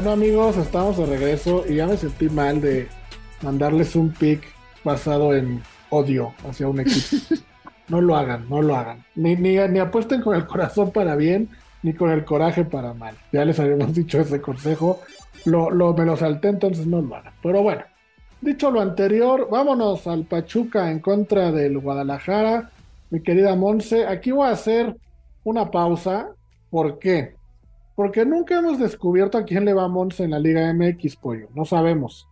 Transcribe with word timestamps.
Bueno 0.00 0.12
amigos, 0.12 0.56
estamos 0.56 0.96
de 0.96 1.04
regreso 1.04 1.62
y 1.68 1.74
ya 1.74 1.86
me 1.86 1.94
sentí 1.94 2.30
mal 2.30 2.62
de 2.62 2.88
mandarles 3.42 3.94
un 3.94 4.10
pick 4.10 4.42
basado 4.82 5.34
en 5.34 5.62
odio 5.90 6.32
hacia 6.48 6.68
un 6.68 6.80
equipo. 6.80 7.18
No 7.88 8.00
lo 8.00 8.16
hagan, 8.16 8.48
no 8.48 8.62
lo 8.62 8.76
hagan. 8.76 9.04
Ni, 9.14 9.36
ni, 9.36 9.58
ni 9.68 9.78
apuesten 9.78 10.22
con 10.22 10.34
el 10.34 10.46
corazón 10.46 10.90
para 10.90 11.16
bien, 11.16 11.50
ni 11.82 11.92
con 11.92 12.10
el 12.10 12.24
coraje 12.24 12.64
para 12.64 12.94
mal. 12.94 13.14
Ya 13.30 13.44
les 13.44 13.60
habíamos 13.60 13.94
dicho 13.94 14.18
ese 14.20 14.40
consejo. 14.40 15.02
Lo, 15.44 15.70
lo, 15.70 15.92
me 15.92 16.06
lo 16.06 16.16
salté, 16.16 16.48
entonces 16.48 16.86
no 16.86 17.02
lo 17.02 17.16
hagan. 17.16 17.34
Pero 17.42 17.62
bueno, 17.62 17.82
dicho 18.40 18.70
lo 18.70 18.80
anterior, 18.80 19.48
vámonos 19.50 20.06
al 20.06 20.24
Pachuca 20.24 20.90
en 20.90 21.00
contra 21.00 21.52
del 21.52 21.78
Guadalajara. 21.78 22.70
Mi 23.10 23.20
querida 23.20 23.54
Monse, 23.54 24.06
aquí 24.06 24.30
voy 24.30 24.48
a 24.48 24.52
hacer 24.52 24.96
una 25.44 25.70
pausa. 25.70 26.30
¿Por 26.70 26.98
qué? 26.98 27.34
Porque 28.00 28.24
nunca 28.24 28.58
hemos 28.58 28.78
descubierto 28.78 29.36
a 29.36 29.44
quién 29.44 29.66
le 29.66 29.74
va 29.74 29.86
Monse 29.86 30.24
en 30.24 30.30
la 30.30 30.38
Liga 30.38 30.72
MX, 30.72 31.16
pollo. 31.16 31.48
No 31.54 31.66
sabemos. 31.66 32.26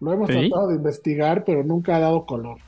Lo 0.00 0.12
hemos 0.12 0.28
¿Sí? 0.28 0.34
tratado 0.34 0.66
de 0.70 0.74
investigar, 0.74 1.44
pero 1.44 1.62
nunca 1.62 1.94
ha 1.94 2.00
dado 2.00 2.26
color. 2.26 2.58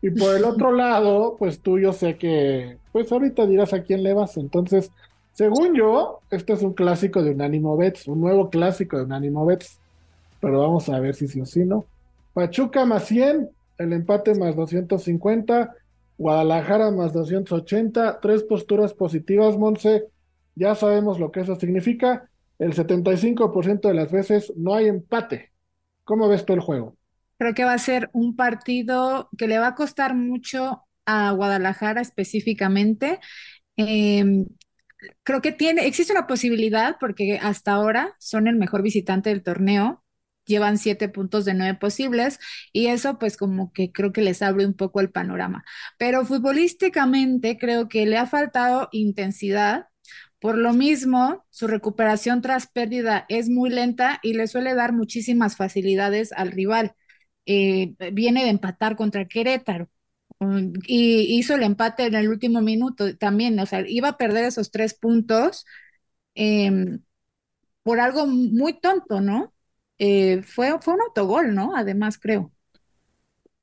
Y 0.00 0.08
por 0.08 0.34
el 0.34 0.44
otro 0.46 0.72
lado, 0.74 1.36
pues 1.38 1.60
tú 1.60 1.78
yo 1.78 1.92
sé 1.92 2.16
que, 2.16 2.78
pues 2.90 3.12
ahorita 3.12 3.44
dirás 3.44 3.74
a 3.74 3.82
quién 3.82 4.02
le 4.02 4.14
vas. 4.14 4.38
Entonces, 4.38 4.90
según 5.34 5.74
yo, 5.74 6.20
este 6.30 6.54
es 6.54 6.62
un 6.62 6.72
clásico 6.72 7.22
de 7.22 7.32
Unánimo 7.32 7.76
Bets, 7.76 8.08
un 8.08 8.22
nuevo 8.22 8.48
clásico 8.48 8.96
de 8.96 9.04
Unánimo 9.04 9.44
Bets. 9.44 9.78
Pero 10.40 10.60
vamos 10.60 10.88
a 10.88 10.98
ver 11.00 11.16
si 11.16 11.28
sí 11.28 11.42
o 11.42 11.44
sí 11.44 11.66
no. 11.66 11.84
Pachuca 12.32 12.86
más 12.86 13.04
100, 13.04 13.46
el 13.76 13.92
empate 13.92 14.34
más 14.36 14.56
250, 14.56 15.74
Guadalajara 16.16 16.90
más 16.92 17.12
280, 17.12 18.20
tres 18.22 18.42
posturas 18.42 18.94
positivas, 18.94 19.58
Monse. 19.58 20.06
Ya 20.58 20.74
sabemos 20.74 21.20
lo 21.20 21.30
que 21.30 21.40
eso 21.40 21.56
significa. 21.56 22.28
El 22.58 22.74
75% 22.74 23.88
de 23.88 23.94
las 23.94 24.10
veces 24.10 24.52
no 24.56 24.74
hay 24.74 24.88
empate. 24.88 25.52
¿Cómo 26.04 26.28
ves 26.28 26.44
tú 26.44 26.54
el 26.54 26.60
juego? 26.60 26.96
Creo 27.38 27.54
que 27.54 27.64
va 27.64 27.74
a 27.74 27.78
ser 27.78 28.10
un 28.12 28.34
partido 28.34 29.28
que 29.38 29.46
le 29.46 29.58
va 29.58 29.68
a 29.68 29.74
costar 29.76 30.16
mucho 30.16 30.82
a 31.06 31.30
Guadalajara 31.30 32.00
específicamente. 32.00 33.20
Eh, 33.76 34.24
creo 35.22 35.40
que 35.40 35.52
tiene, 35.52 35.86
existe 35.86 36.12
una 36.12 36.26
posibilidad 36.26 36.96
porque 36.98 37.38
hasta 37.40 37.72
ahora 37.72 38.14
son 38.18 38.48
el 38.48 38.56
mejor 38.56 38.82
visitante 38.82 39.30
del 39.30 39.42
torneo. 39.42 40.04
Llevan 40.46 40.78
siete 40.78 41.08
puntos 41.10 41.44
de 41.44 41.54
nueve 41.54 41.78
posibles 41.78 42.38
y 42.72 42.86
eso 42.86 43.18
pues 43.18 43.36
como 43.36 43.70
que 43.72 43.92
creo 43.92 44.12
que 44.12 44.22
les 44.22 44.40
abre 44.42 44.66
un 44.66 44.74
poco 44.74 45.00
el 45.00 45.10
panorama. 45.10 45.62
Pero 45.98 46.24
futbolísticamente 46.24 47.58
creo 47.58 47.88
que 47.88 48.06
le 48.06 48.16
ha 48.16 48.26
faltado 48.26 48.88
intensidad. 48.92 49.86
Por 50.40 50.56
lo 50.56 50.72
mismo, 50.72 51.44
su 51.50 51.66
recuperación 51.66 52.42
tras 52.42 52.68
pérdida 52.68 53.26
es 53.28 53.48
muy 53.48 53.70
lenta 53.70 54.20
y 54.22 54.34
le 54.34 54.46
suele 54.46 54.74
dar 54.74 54.92
muchísimas 54.92 55.56
facilidades 55.56 56.32
al 56.32 56.52
rival 56.52 56.94
eh, 57.46 57.94
viene 58.12 58.44
de 58.44 58.50
empatar 58.50 58.94
contra 58.94 59.26
Querétaro 59.26 59.88
um, 60.38 60.74
y 60.86 61.38
hizo 61.38 61.54
el 61.54 61.62
empate 61.62 62.04
en 62.06 62.14
el 62.14 62.28
último 62.28 62.60
minuto 62.60 63.16
también, 63.16 63.58
o 63.58 63.66
sea, 63.66 63.82
iba 63.88 64.08
a 64.08 64.16
perder 64.18 64.44
esos 64.44 64.70
tres 64.70 64.94
puntos 64.94 65.64
eh, 66.34 66.98
por 67.82 68.00
algo 68.00 68.26
muy 68.26 68.78
tonto, 68.78 69.20
¿no? 69.22 69.54
Eh, 69.98 70.42
fue, 70.42 70.78
fue 70.80 70.94
un 70.94 71.00
autogol, 71.00 71.54
¿no? 71.54 71.74
Además, 71.74 72.18
creo. 72.18 72.52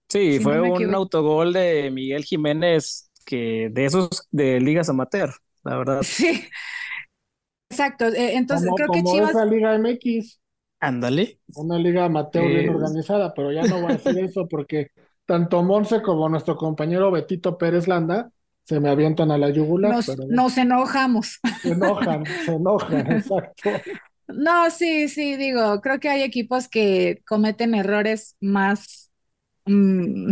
Sí, 0.09 0.37
Si 0.37 0.39
fue 0.39 0.57
no 0.57 0.73
un 0.73 0.95
autogol 0.95 1.53
de 1.53 1.91
Miguel 1.91 2.23
Jiménez 2.23 3.11
que 3.25 3.69
de 3.71 3.85
esos 3.85 4.27
de 4.31 4.59
ligas 4.59 4.89
amateur, 4.89 5.31
la 5.65 5.77
verdad. 5.77 6.01
Sí, 6.03 6.47
exacto. 7.69 8.05
Eh, 8.07 8.35
entonces, 8.35 8.69
Como, 8.69 8.75
creo 8.77 8.89
que 8.89 9.03
como 9.03 9.13
Chivas, 9.13 9.29
esa 9.31 9.45
Liga 9.45 9.75
MX, 9.75 10.39
Ándale. 10.79 11.39
una 11.55 11.77
liga 11.77 12.05
amateur 12.05 12.47
bien 12.47 12.69
organizada, 12.69 13.33
pero 13.33 13.51
ya 13.51 13.63
no 13.63 13.81
voy 13.81 13.91
a 13.91 13.95
decir 13.95 14.17
eso 14.23 14.47
porque 14.47 14.91
tanto 15.25 15.63
Monse 15.63 16.01
como 16.01 16.29
nuestro 16.29 16.55
compañero 16.55 17.11
Betito 17.11 17.57
Pérez 17.57 17.87
Landa 17.87 18.29
se 18.63 18.79
me 18.79 18.89
avientan 18.89 19.31
a 19.31 19.37
la 19.37 19.49
yugular, 19.49 19.93
nos, 19.93 20.05
pero 20.05 20.25
nos 20.27 20.57
enojamos. 20.57 21.39
se 21.61 21.71
enojan, 21.71 22.25
se 22.25 22.53
enojan, 22.53 23.11
exacto. 23.11 23.69
No, 24.27 24.71
sí, 24.71 25.07
sí, 25.07 25.35
digo, 25.37 25.81
creo 25.81 25.99
que 25.99 26.09
hay 26.09 26.23
equipos 26.23 26.67
que 26.67 27.21
cometen 27.27 27.75
errores 27.75 28.35
más 28.41 29.11
mm, 29.65 30.31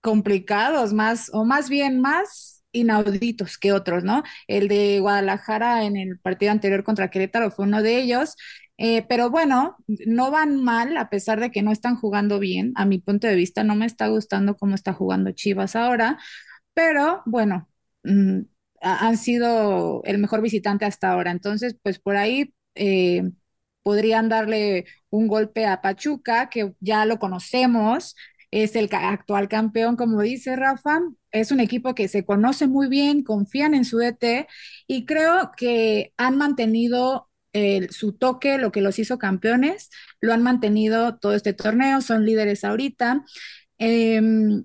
complicados, 0.00 0.92
más, 0.92 1.30
o 1.32 1.44
más 1.44 1.68
bien 1.68 2.00
más 2.00 2.59
inauditos 2.72 3.58
que 3.58 3.72
otros, 3.72 4.04
¿no? 4.04 4.22
El 4.46 4.68
de 4.68 5.00
Guadalajara 5.00 5.84
en 5.84 5.96
el 5.96 6.18
partido 6.18 6.52
anterior 6.52 6.84
contra 6.84 7.10
Querétaro 7.10 7.50
fue 7.50 7.66
uno 7.66 7.82
de 7.82 7.98
ellos. 7.98 8.36
Eh, 8.78 9.02
pero 9.08 9.28
bueno, 9.30 9.76
no 10.06 10.30
van 10.30 10.56
mal 10.62 10.96
a 10.96 11.10
pesar 11.10 11.38
de 11.40 11.50
que 11.50 11.62
no 11.62 11.70
están 11.72 11.96
jugando 11.96 12.38
bien. 12.38 12.72
A 12.76 12.86
mi 12.86 12.98
punto 12.98 13.26
de 13.26 13.34
vista, 13.34 13.62
no 13.64 13.74
me 13.76 13.86
está 13.86 14.08
gustando 14.08 14.56
cómo 14.56 14.74
está 14.74 14.92
jugando 14.94 15.32
Chivas 15.32 15.76
ahora, 15.76 16.18
pero 16.74 17.22
bueno, 17.26 17.68
mm, 18.04 18.40
ha- 18.82 19.06
han 19.08 19.16
sido 19.18 20.02
el 20.04 20.18
mejor 20.18 20.42
visitante 20.42 20.84
hasta 20.84 21.10
ahora. 21.12 21.30
Entonces, 21.30 21.76
pues 21.82 21.98
por 21.98 22.16
ahí 22.16 22.54
eh, 22.74 23.30
podrían 23.82 24.28
darle 24.28 24.86
un 25.10 25.26
golpe 25.28 25.66
a 25.66 25.80
Pachuca, 25.82 26.48
que 26.50 26.74
ya 26.80 27.04
lo 27.06 27.18
conocemos, 27.18 28.16
es 28.50 28.76
el 28.76 28.88
actual 28.92 29.48
campeón, 29.48 29.96
como 29.96 30.20
dice 30.22 30.56
Rafa. 30.56 31.00
Es 31.30 31.52
un 31.52 31.60
equipo 31.60 31.94
que 31.94 32.08
se 32.08 32.24
conoce 32.24 32.66
muy 32.66 32.88
bien, 32.88 33.22
confían 33.22 33.74
en 33.74 33.84
su 33.84 33.98
DT 33.98 34.48
y 34.86 35.06
creo 35.06 35.52
que 35.56 36.12
han 36.16 36.36
mantenido 36.38 37.28
el- 37.52 37.90
su 37.90 38.12
toque, 38.16 38.58
lo 38.58 38.72
que 38.72 38.80
los 38.80 38.98
hizo 38.98 39.18
campeones, 39.18 39.90
lo 40.20 40.32
han 40.32 40.42
mantenido 40.42 41.18
todo 41.18 41.34
este 41.34 41.52
torneo, 41.52 42.00
son 42.00 42.24
líderes 42.26 42.64
ahorita. 42.64 43.24
Em, 43.78 44.64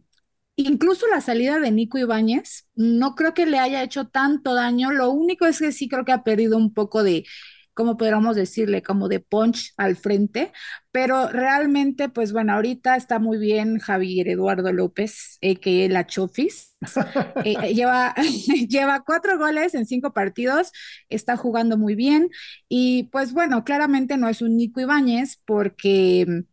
Incluso 0.57 1.05
la 1.07 1.19
salida 1.21 1.59
de 1.59 1.69
Nico 1.71 1.97
Ibáñez, 1.97 2.67
no 2.75 3.15
creo 3.15 3.33
que 3.33 3.45
le 3.45 3.59
haya 3.59 3.83
hecho 3.83 4.07
tanto 4.07 4.53
daño. 4.53 4.91
Lo 4.91 5.09
único 5.11 5.45
es 5.45 5.59
que 5.59 5.71
sí 5.73 5.89
creo 5.89 6.05
que 6.05 6.13
ha 6.13 6.23
perdido 6.23 6.57
un 6.57 6.73
poco 6.73 7.03
de, 7.03 7.25
¿cómo 7.75 7.97
podríamos 7.97 8.35
decirle? 8.35 8.81
Como 8.81 9.07
de 9.09 9.19
punch 9.19 9.73
al 9.77 9.95
frente. 9.95 10.51
Pero 10.91 11.27
realmente, 11.29 12.09
pues 12.09 12.31
bueno, 12.33 12.53
ahorita 12.53 12.95
está 12.95 13.19
muy 13.19 13.37
bien 13.37 13.79
Javier 13.79 14.29
Eduardo 14.29 14.71
López, 14.73 15.37
que 15.61 15.87
la 15.89 16.07
Chofis. 16.07 16.71
Eh, 17.43 17.55
eh, 17.63 17.73
lleva, 17.73 18.13
lleva 18.69 19.03
cuatro 19.03 19.37
goles 19.37 19.73
en 19.73 19.85
cinco 19.85 20.13
partidos, 20.13 20.71
está 21.09 21.35
jugando 21.35 21.77
muy 21.77 21.95
bien. 21.95 22.29
Y 22.69 23.03
pues 23.11 23.33
bueno, 23.33 23.63
claramente 23.63 24.17
no 24.17 24.29
es 24.29 24.41
un 24.41 24.55
Nico 24.57 24.81
Ibáñez 24.81 25.41
porque 25.45 26.43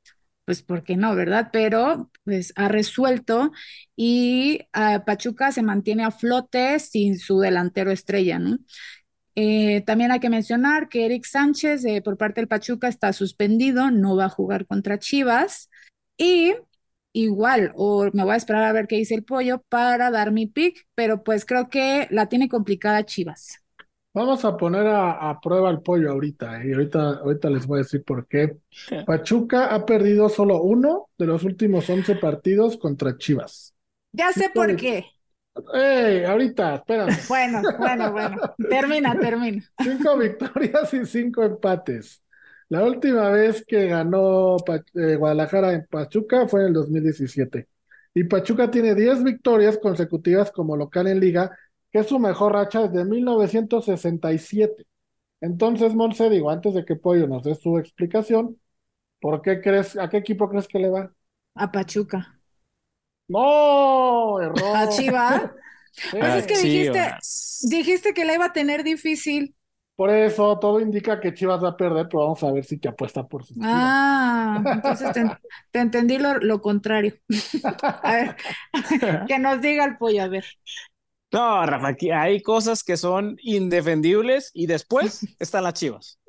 pues 0.44 0.62
porque 0.62 0.96
no, 0.96 1.14
¿verdad? 1.14 1.50
Pero 1.52 2.10
pues 2.24 2.52
ha 2.56 2.68
resuelto 2.68 3.52
y 3.96 4.60
uh, 4.76 5.04
Pachuca 5.04 5.52
se 5.52 5.62
mantiene 5.62 6.04
a 6.04 6.10
flote 6.10 6.78
sin 6.80 7.18
su 7.18 7.38
delantero 7.40 7.92
estrella, 7.92 8.38
¿no? 8.38 8.58
Eh, 9.34 9.82
también 9.86 10.12
hay 10.12 10.20
que 10.20 10.30
mencionar 10.30 10.88
que 10.88 11.06
Eric 11.06 11.24
Sánchez 11.24 11.84
eh, 11.84 12.02
por 12.02 12.16
parte 12.18 12.40
del 12.40 12.48
Pachuca 12.48 12.88
está 12.88 13.12
suspendido, 13.12 13.90
no 13.90 14.16
va 14.16 14.26
a 14.26 14.28
jugar 14.28 14.66
contra 14.66 14.98
Chivas 14.98 15.70
y 16.18 16.54
igual, 17.12 17.72
o 17.76 18.10
me 18.12 18.24
voy 18.24 18.34
a 18.34 18.36
esperar 18.36 18.64
a 18.64 18.72
ver 18.72 18.86
qué 18.86 18.96
dice 18.96 19.14
el 19.14 19.24
pollo 19.24 19.62
para 19.68 20.10
dar 20.10 20.32
mi 20.32 20.46
pick, 20.46 20.86
pero 20.94 21.22
pues 21.24 21.44
creo 21.46 21.68
que 21.70 22.08
la 22.10 22.28
tiene 22.28 22.48
complicada 22.48 23.04
Chivas. 23.04 23.62
Vamos 24.14 24.44
a 24.44 24.56
poner 24.58 24.86
a, 24.86 25.30
a 25.30 25.40
prueba 25.40 25.70
el 25.70 25.80
pollo 25.80 26.10
ahorita, 26.10 26.62
¿eh? 26.62 26.68
y 26.68 26.72
ahorita, 26.74 27.10
ahorita 27.20 27.48
les 27.50 27.66
voy 27.66 27.78
a 27.78 27.82
decir 27.82 28.04
por 28.04 28.26
qué. 28.26 28.58
Pachuca 29.04 29.74
ha 29.74 29.86
perdido 29.86 30.28
solo 30.28 30.60
uno 30.62 31.08
de 31.16 31.26
los 31.26 31.44
últimos 31.44 31.88
11 31.88 32.16
partidos 32.16 32.76
contra 32.76 33.16
Chivas. 33.16 33.74
Ya 34.12 34.32
sé 34.32 34.50
por 34.50 34.74
qué. 34.76 35.06
¡Ey! 35.74 36.24
Ahorita, 36.24 36.76
espérame. 36.76 37.16
Bueno, 37.28 37.62
bueno, 37.78 38.12
bueno. 38.12 38.36
Termina, 38.68 39.18
termina. 39.18 39.62
Cinco 39.82 40.16
victorias 40.18 40.92
y 40.94 41.04
cinco 41.06 41.42
empates. 41.42 42.22
La 42.68 42.84
última 42.84 43.28
vez 43.28 43.64
que 43.66 43.86
ganó 43.88 44.56
eh, 44.94 45.16
Guadalajara 45.16 45.74
en 45.74 45.86
Pachuca 45.90 46.48
fue 46.48 46.62
en 46.62 46.68
el 46.68 46.72
2017. 46.72 47.68
Y 48.14 48.24
Pachuca 48.24 48.70
tiene 48.70 48.94
10 48.94 49.22
victorias 49.22 49.78
consecutivas 49.78 50.50
como 50.50 50.76
local 50.76 51.06
en 51.06 51.20
liga, 51.20 51.56
que 51.90 51.98
es 52.00 52.06
su 52.06 52.18
mejor 52.18 52.52
racha 52.54 52.88
desde 52.88 53.04
1967. 53.04 54.86
Entonces, 55.40 55.94
Monse, 55.94 56.30
digo, 56.30 56.50
antes 56.50 56.74
de 56.74 56.84
que 56.84 56.96
Pollo 56.96 57.26
nos 57.26 57.42
dé 57.42 57.54
su 57.54 57.78
explicación, 57.78 58.58
¿por 59.20 59.42
qué 59.42 59.60
crees, 59.60 59.96
a 59.98 60.08
qué 60.08 60.18
equipo 60.18 60.48
crees 60.48 60.68
que 60.68 60.78
le 60.78 60.88
va? 60.90 61.12
A 61.54 61.70
Pachuca. 61.72 62.41
¡No! 63.32 64.38
A 64.74 64.86
¡Error! 64.86 64.88
Chivas. 64.88 65.50
Pues 66.18 66.34
es 66.34 66.46
que 66.46 66.58
dijiste, 66.58 66.98
Chivas. 66.98 67.58
dijiste 67.60 68.14
que 68.14 68.24
la 68.24 68.34
iba 68.34 68.46
a 68.46 68.52
tener 68.52 68.84
difícil. 68.84 69.54
Por 69.96 70.10
eso 70.10 70.58
todo 70.58 70.80
indica 70.80 71.20
que 71.20 71.32
Chivas 71.34 71.62
va 71.62 71.70
a 71.70 71.76
perder, 71.76 72.08
pero 72.08 72.24
vamos 72.24 72.42
a 72.42 72.52
ver 72.52 72.64
si 72.64 72.78
te 72.78 72.88
apuesta 72.88 73.26
por 73.26 73.44
sus 73.44 73.58
Chivas. 73.66 73.70
Ah, 73.70 74.62
entonces 74.66 75.12
te, 75.12 75.24
te 75.70 75.78
entendí 75.80 76.18
lo, 76.18 76.38
lo 76.38 76.60
contrario. 76.60 77.14
A 78.02 78.12
ver, 78.12 78.36
que 79.26 79.38
nos 79.38 79.60
diga 79.60 79.84
el 79.84 79.96
pollo, 79.98 80.22
a 80.22 80.28
ver. 80.28 80.44
No, 81.32 81.64
Rafa, 81.64 81.88
aquí 81.88 82.10
hay 82.10 82.42
cosas 82.42 82.84
que 82.84 82.96
son 82.98 83.36
indefendibles 83.42 84.50
y 84.52 84.66
después 84.66 85.24
están 85.38 85.64
las 85.64 85.74
chivas. 85.74 86.20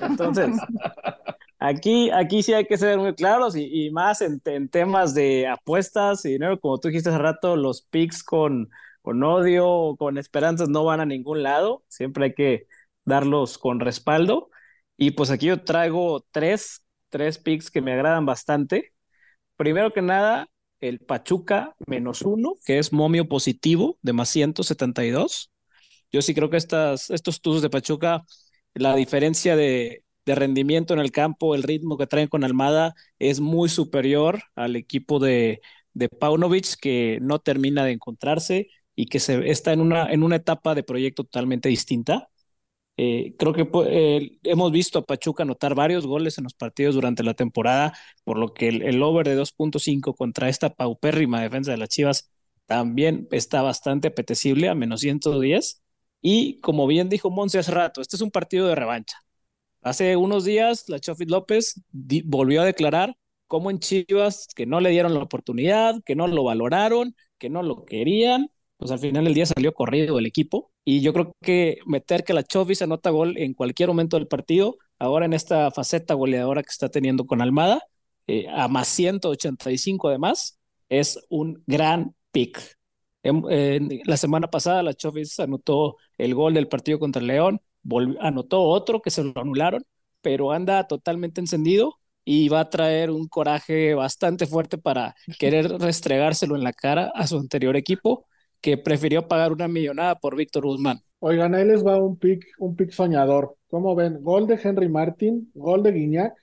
Entonces, 0.00 0.50
aquí, 1.64 2.10
aquí 2.10 2.42
sí 2.42 2.52
hay 2.52 2.66
que 2.66 2.78
ser 2.78 2.98
muy 2.98 3.14
claros 3.14 3.56
y, 3.56 3.90
más 3.90 4.20
en, 4.20 4.40
temas 4.68 5.14
de 5.14 5.46
apuestas 5.46 6.24
y 6.24 6.32
dinero, 6.32 6.60
como 6.60 6.78
tú 6.78 6.88
dijiste 6.88 7.10
hace 7.10 7.18
rato, 7.18 7.56
los 7.56 7.82
picks 7.82 8.22
con, 8.22 8.70
con 9.02 9.22
odio 9.22 9.68
o 9.68 9.96
con 9.96 10.18
esperanzas 10.18 10.68
no 10.68 10.84
van 10.84 11.00
a 11.00 11.06
ningún 11.06 11.42
lado. 11.42 11.84
Siempre 11.88 12.26
hay 12.26 12.34
que 12.34 12.66
darlos 13.04 13.58
con 13.58 13.80
respaldo. 13.80 14.50
Y 14.96 15.12
pues 15.12 15.30
aquí 15.30 15.46
yo 15.46 15.64
traigo 15.64 16.24
tres, 16.30 16.84
tres 17.08 17.38
picks 17.38 17.70
que 17.70 17.80
me 17.82 17.92
agradan 17.92 18.26
bastante. 18.26 18.92
Primero 19.56 19.92
que 19.92 20.02
nada, 20.02 20.48
el 20.80 21.00
Pachuca 21.00 21.74
menos 21.86 22.22
uno, 22.22 22.54
que 22.66 22.78
es 22.78 22.92
momio 22.92 23.28
positivo 23.28 23.98
de 24.02 24.12
más 24.12 24.28
172. 24.30 25.50
Yo 26.12 26.22
sí 26.22 26.34
creo 26.34 26.50
que 26.50 26.56
estas, 26.58 27.10
estos 27.10 27.40
tuzos 27.40 27.62
de 27.62 27.70
Pachuca, 27.70 28.22
la 28.74 28.94
diferencia 28.96 29.56
de, 29.56 30.03
de, 30.24 30.34
rendimiento 30.34 30.94
en 30.94 31.00
el 31.00 31.12
campo, 31.12 31.54
el 31.54 31.62
ritmo 31.62 31.96
que 31.98 32.06
traen 32.06 32.28
con 32.28 32.44
Almada 32.44 32.94
es 33.18 33.40
muy 33.40 33.68
superior 33.68 34.42
al 34.54 34.76
equipo 34.76 35.18
de, 35.18 35.60
de 35.94 36.08
Paunovic, 36.08 36.76
que 36.80 37.18
no 37.22 37.38
termina 37.40 37.84
de 37.84 37.92
encontrarse 37.92 38.68
y 38.94 39.06
que 39.06 39.20
se, 39.20 39.50
está 39.50 39.72
en 39.72 39.80
una, 39.80 40.10
en 40.12 40.22
una 40.22 40.36
etapa 40.36 40.74
de 40.74 40.82
proyecto 40.82 41.24
totalmente 41.24 41.68
distinta. 41.68 42.30
Eh, 42.96 43.34
creo 43.38 43.52
que 43.52 43.68
eh, 43.88 44.38
hemos 44.44 44.70
visto 44.70 45.00
a 45.00 45.04
Pachuca 45.04 45.42
anotar 45.42 45.74
varios 45.74 46.06
goles 46.06 46.38
en 46.38 46.44
los 46.44 46.54
partidos 46.54 46.94
durante 46.94 47.24
la 47.24 47.34
temporada, 47.34 47.92
por 48.22 48.38
lo 48.38 48.54
que 48.54 48.68
el, 48.68 49.02
over 49.02 49.26
de 49.26 49.36
2.5 49.36 50.14
contra 50.14 50.48
esta 50.48 50.70
paupérrima 50.74 51.40
defensa 51.42 51.72
de 51.72 51.76
las 51.78 51.88
Chivas 51.88 52.30
también 52.66 53.28
está 53.32 53.62
bastante 53.62 54.08
apetecible 54.08 54.68
a 54.68 54.74
menos 54.74 55.00
110. 55.00 55.82
Y 56.22 56.60
como 56.60 56.86
bien 56.86 57.08
dijo 57.08 57.30
Monse 57.30 57.58
hace 57.58 57.72
rato, 57.72 58.00
este 58.00 58.16
es 58.16 58.22
un 58.22 58.30
partido 58.30 58.68
de 58.68 58.74
revancha. 58.76 59.18
Hace 59.84 60.16
unos 60.16 60.44
días 60.44 60.88
la 60.88 60.98
Chofit 60.98 61.30
López 61.30 61.80
volvió 62.24 62.62
a 62.62 62.64
declarar 62.64 63.16
cómo 63.46 63.70
en 63.70 63.78
Chivas 63.78 64.48
que 64.56 64.66
no 64.66 64.80
le 64.80 64.90
dieron 64.90 65.14
la 65.14 65.22
oportunidad, 65.22 66.02
que 66.04 66.16
no 66.16 66.26
lo 66.26 66.42
valoraron, 66.42 67.14
que 67.38 67.50
no 67.50 67.62
lo 67.62 67.84
querían 67.84 68.50
pues 68.76 68.90
al 68.90 68.98
final 68.98 69.24
del 69.24 69.34
día 69.34 69.46
salió 69.46 69.72
corrido 69.72 70.18
el 70.18 70.26
equipo. 70.26 70.70
Y 70.84 71.00
yo 71.00 71.12
creo 71.12 71.32
que 71.42 71.78
meter 71.86 72.24
que 72.24 72.34
la 72.34 72.42
Chovis 72.42 72.82
anota 72.82 73.10
gol 73.10 73.38
en 73.38 73.54
cualquier 73.54 73.88
momento 73.88 74.18
del 74.18 74.28
partido, 74.28 74.76
ahora 74.98 75.26
en 75.26 75.32
esta 75.32 75.70
faceta 75.70 76.14
goleadora 76.14 76.62
que 76.62 76.70
está 76.70 76.88
teniendo 76.88 77.26
con 77.26 77.40
Almada, 77.40 77.82
eh, 78.26 78.46
a 78.50 78.68
más 78.68 78.88
185 78.88 80.08
además, 80.08 80.58
es 80.88 81.18
un 81.28 81.62
gran 81.66 82.14
pick. 82.30 82.76
la 83.22 84.16
semana 84.18 84.50
pasada 84.50 84.82
la 84.82 84.92
Chovis 84.94 85.40
anotó 85.40 85.96
el 86.18 86.34
gol 86.34 86.54
del 86.54 86.68
partido 86.68 86.98
contra 86.98 87.22
León, 87.22 87.60
anotó 88.20 88.62
otro 88.62 89.00
que 89.00 89.10
se 89.10 89.22
lo 89.22 89.32
anularon, 89.36 89.84
pero 90.22 90.52
anda 90.52 90.86
totalmente 90.86 91.40
encendido 91.40 91.98
y 92.24 92.48
va 92.48 92.60
a 92.60 92.70
traer 92.70 93.10
un 93.10 93.28
coraje 93.28 93.94
bastante 93.94 94.46
fuerte 94.46 94.78
para 94.78 95.14
querer 95.38 95.70
restregárselo 95.78 96.56
en 96.56 96.64
la 96.64 96.72
cara 96.72 97.12
a 97.14 97.26
su 97.26 97.38
anterior 97.38 97.76
equipo 97.76 98.26
que 98.60 98.78
prefirió 98.78 99.28
pagar 99.28 99.52
una 99.52 99.68
millonada 99.68 100.14
por 100.14 100.36
Víctor 100.36 100.64
Guzmán. 100.64 101.00
Oigan, 101.18 101.54
ahí 101.54 101.66
les 101.66 101.84
va 101.84 102.02
un 102.02 102.18
pick, 102.18 102.44
un 102.58 102.74
pick 102.76 102.90
soñador. 102.92 103.56
¿Cómo 103.68 103.94
ven? 103.94 104.22
Gol 104.22 104.46
de 104.46 104.58
Henry 104.62 104.88
Martin, 104.88 105.50
gol 105.54 105.82
de 105.82 105.92
Guiñac 105.92 106.34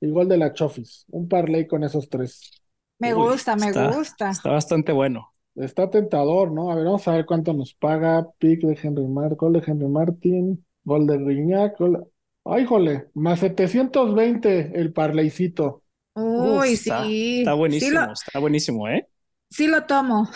y 0.00 0.10
gol 0.10 0.28
de 0.28 0.36
la 0.36 0.52
Chofis. 0.52 1.04
Un 1.10 1.28
parlay 1.28 1.66
con 1.66 1.84
esos 1.84 2.08
tres. 2.08 2.60
Me 2.98 3.12
gusta, 3.12 3.54
me 3.54 3.72
gusta. 3.72 4.30
Está 4.30 4.50
bastante 4.50 4.92
bueno. 4.92 5.32
Está 5.54 5.90
tentador, 5.90 6.50
¿no? 6.52 6.70
A 6.70 6.74
ver, 6.74 6.84
vamos 6.84 7.06
a 7.06 7.12
ver 7.12 7.26
cuánto 7.26 7.52
nos 7.52 7.74
paga. 7.74 8.26
Pick 8.38 8.62
de 8.62 8.78
Henry 8.80 9.06
Martin, 9.06 9.36
gol 9.36 9.52
de 9.52 9.62
Henry 9.66 9.88
Martin, 9.88 10.64
gol 10.90 11.06
de 11.06 11.18
Guiñac, 11.18 11.78
gol... 11.78 12.04
¡Ay, 12.44 12.64
jole! 12.64 13.10
Más 13.14 13.38
720 13.38 14.72
el 14.74 14.92
parlaycito. 14.92 15.84
Uy, 16.14 16.76
sí. 16.76 17.40
Está 17.40 17.54
buenísimo, 17.54 18.12
está 18.12 18.38
buenísimo, 18.40 18.88
¿eh? 18.88 19.06
Sí 19.48 19.68
lo 19.68 19.84
tomo. 19.84 20.28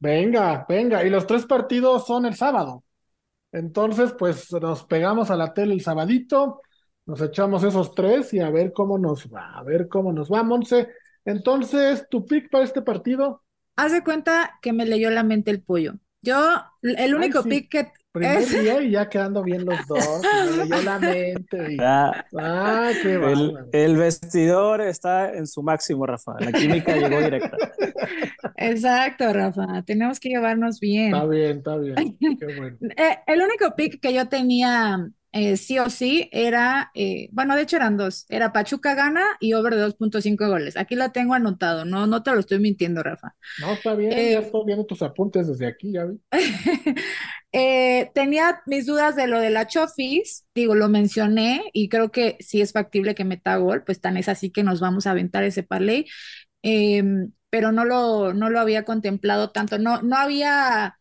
Venga, 0.00 0.66
venga. 0.68 1.04
Y 1.04 1.10
los 1.10 1.26
tres 1.26 1.46
partidos 1.46 2.06
son 2.06 2.26
el 2.26 2.34
sábado. 2.34 2.84
Entonces, 3.52 4.12
pues 4.18 4.52
nos 4.52 4.84
pegamos 4.84 5.30
a 5.30 5.36
la 5.36 5.52
tele 5.52 5.74
el 5.74 5.82
sabadito, 5.82 6.62
nos 7.06 7.20
echamos 7.20 7.62
esos 7.62 7.94
tres 7.94 8.32
y 8.34 8.40
a 8.40 8.50
ver 8.50 8.72
cómo 8.72 8.98
nos 8.98 9.26
va, 9.28 9.58
a 9.58 9.62
ver 9.62 9.88
cómo 9.88 10.12
nos 10.12 10.32
va, 10.32 10.42
Monse. 10.42 10.88
Entonces, 11.24 12.06
¿tu 12.08 12.24
pick 12.24 12.50
para 12.50 12.64
este 12.64 12.82
partido? 12.82 13.42
Haz 13.76 13.92
de 13.92 14.02
cuenta 14.02 14.58
que 14.62 14.72
me 14.72 14.86
leyó 14.86 15.10
la 15.10 15.22
mente 15.22 15.50
el 15.50 15.62
pollo. 15.62 15.94
Yo, 16.22 16.62
el 16.82 17.14
único 17.14 17.42
pick 17.42 17.70
que, 17.70 17.92
Primer 18.12 18.44
día 18.44 18.82
y 18.82 18.90
ya 18.90 19.08
quedando 19.08 19.44
bien 19.44 19.64
los 19.64 19.86
dos, 19.86 20.20
me 20.44 20.64
leyó 20.64 20.82
la 20.82 20.98
mente. 20.98 21.76
Ah, 22.36 22.90
qué 23.02 23.14
el, 23.14 23.58
el, 23.72 23.96
vestidor 23.96 24.80
está 24.80 25.32
en 25.32 25.46
su 25.46 25.62
máximo, 25.62 26.06
Rafa. 26.06 26.34
La 26.40 26.52
química 26.52 26.96
llegó 26.96 27.20
directa. 27.20 27.56
Exacto, 28.56 29.32
Rafa. 29.32 29.82
Tenemos 29.82 30.18
que 30.18 30.30
llevarnos 30.30 30.80
bien. 30.80 31.14
Está 31.14 31.26
bien, 31.26 31.58
está 31.58 31.76
bien. 31.76 32.18
Qué 32.38 32.46
bueno. 32.56 32.76
Eh, 32.96 33.18
el 33.26 33.42
único 33.42 33.74
pick 33.76 34.00
que 34.00 34.12
yo 34.12 34.28
tenía 34.28 35.08
eh, 35.32 35.56
sí 35.56 35.78
o 35.78 35.88
sí 35.90 36.28
era, 36.32 36.90
eh, 36.94 37.28
bueno, 37.30 37.54
de 37.54 37.62
hecho 37.62 37.76
eran 37.76 37.96
dos, 37.96 38.26
era 38.28 38.52
Pachuca 38.52 38.94
gana 38.94 39.22
y 39.38 39.52
over 39.52 39.74
de 39.74 39.82
2.5 39.82 40.48
goles. 40.48 40.76
Aquí 40.76 40.96
lo 40.96 41.12
tengo 41.12 41.34
anotado, 41.34 41.84
no, 41.84 42.06
no 42.08 42.22
te 42.22 42.32
lo 42.32 42.40
estoy 42.40 42.58
mintiendo, 42.58 43.02
Rafa. 43.02 43.36
No, 43.60 43.72
está 43.72 43.94
bien, 43.94 44.10
ya 44.10 44.18
eh, 44.18 44.38
estoy 44.38 44.64
viendo 44.66 44.84
tus 44.84 45.02
apuntes 45.02 45.46
desde 45.46 45.68
aquí, 45.68 45.92
ya 45.92 46.04
vi. 46.04 46.20
tenía 48.12 48.60
mis 48.66 48.86
dudas 48.86 49.14
de 49.14 49.28
lo 49.28 49.38
de 49.38 49.50
la 49.50 49.68
Chofis, 49.68 50.46
digo, 50.52 50.74
lo 50.74 50.88
mencioné 50.88 51.62
y 51.72 51.88
creo 51.88 52.10
que 52.10 52.36
si 52.40 52.60
es 52.60 52.72
factible 52.72 53.14
que 53.14 53.24
meta 53.24 53.56
gol, 53.56 53.84
pues 53.84 54.00
tan 54.00 54.16
es 54.16 54.28
así 54.28 54.50
que 54.50 54.64
nos 54.64 54.80
vamos 54.80 55.06
a 55.06 55.12
aventar 55.12 55.44
ese 55.44 55.62
parlay, 55.62 56.06
em, 56.62 57.32
pero 57.50 57.70
no 57.70 57.84
lo, 57.84 58.32
no 58.34 58.50
lo 58.50 58.58
había 58.58 58.84
contemplado 58.84 59.50
tanto, 59.50 59.78
no, 59.78 60.02
no 60.02 60.16
había 60.16 60.96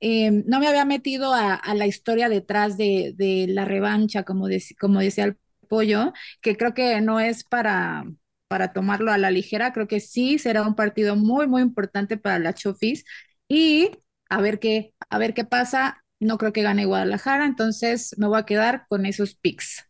Em, 0.00 0.44
no 0.46 0.60
me 0.60 0.66
había 0.66 0.86
metido 0.86 1.34
a, 1.34 1.60
la 1.74 1.86
historia 1.86 2.28
detrás 2.30 2.76
de, 2.78 3.46
la 3.48 3.64
revancha, 3.66 4.22
como, 4.24 4.48
decía 4.48 5.24
el 5.24 5.36
pollo, 5.68 6.12
que 6.42 6.56
creo 6.56 6.72
que 6.74 7.00
no 7.02 7.20
es 7.20 7.44
para, 7.44 8.04
para 8.48 8.72
tomarlo 8.72 9.12
a 9.12 9.18
la 9.18 9.30
ligera, 9.30 9.72
creo 9.72 9.86
que 9.86 10.00
sí 10.00 10.38
será 10.38 10.62
un 10.62 10.74
partido 10.74 11.16
muy, 11.16 11.46
muy 11.46 11.62
importante 11.62 12.16
para 12.16 12.38
la 12.38 12.54
Chofis 12.54 13.04
y 13.46 13.90
a 14.30 14.40
ver 14.40 14.58
qué, 14.58 14.94
a 15.10 15.18
ver 15.18 15.34
qué 15.34 15.44
pasa. 15.44 16.02
No 16.18 16.36
creo 16.38 16.52
que 16.52 16.62
gane 16.62 16.84
Guadalajara, 16.84 17.46
entonces 17.46 18.14
me 18.18 18.26
voy 18.26 18.38
a 18.38 18.44
quedar 18.44 18.86
con 18.88 19.06
esos 19.06 19.34
picks. 19.34 19.86